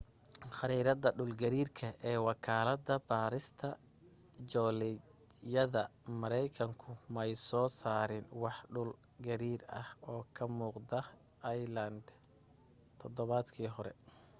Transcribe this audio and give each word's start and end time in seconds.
khariirada 0.57 1.09
dhul 1.17 1.31
gariirka 1.41 1.87
ee 2.09 2.19
wakaalada 2.27 2.93
baarista 3.09 3.67
joolajyada 4.51 5.83
markaykanku 6.21 6.89
may 7.15 7.31
soo 7.47 7.67
saarin 7.79 8.25
wax 8.43 8.57
dhul 8.73 8.91
gariir 9.25 9.61
ah 9.81 9.89
oo 10.11 10.21
ka 10.35 10.43
muuqda 10.57 10.99
iceland 11.55 12.03
todobaadkii 12.99 13.69
hore 13.75 13.91